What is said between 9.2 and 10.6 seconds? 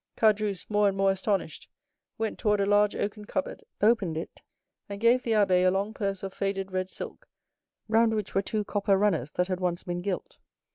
that had once been gilt.